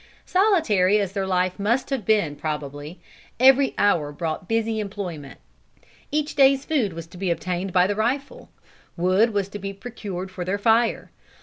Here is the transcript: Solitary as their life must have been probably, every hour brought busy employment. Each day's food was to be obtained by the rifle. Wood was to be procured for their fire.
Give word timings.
Solitary 0.25 0.97
as 0.99 1.11
their 1.11 1.27
life 1.27 1.59
must 1.59 1.91
have 1.91 2.05
been 2.07 2.35
probably, 2.35 2.99
every 3.39 3.75
hour 3.77 4.11
brought 4.11 4.47
busy 4.47 4.79
employment. 4.79 5.39
Each 6.09 6.33
day's 6.33 6.65
food 6.65 6.93
was 6.93 7.05
to 7.05 7.19
be 7.19 7.29
obtained 7.29 7.71
by 7.71 7.85
the 7.85 7.95
rifle. 7.95 8.49
Wood 8.97 9.31
was 9.31 9.47
to 9.49 9.59
be 9.59 9.73
procured 9.73 10.31
for 10.31 10.43
their 10.43 10.57
fire. 10.57 11.11